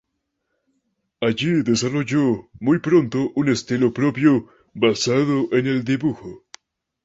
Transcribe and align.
Allí 1.19 1.61
desarrolló 1.61 2.49
muy 2.59 2.79
pronto 2.79 3.31
un 3.35 3.49
estilo 3.49 3.93
propio, 3.93 4.47
basado 4.73 5.49
en 5.51 5.67
el 5.67 5.83
dibujo. 5.83 6.43